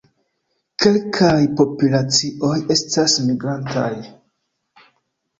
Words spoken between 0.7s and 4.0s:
Kelkaj populacioj estas migrantaj.